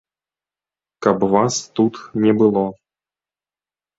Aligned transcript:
Каб 1.03 1.25
вас 1.33 1.59
тут 1.79 1.93
не 2.25 2.31
было! 2.39 2.63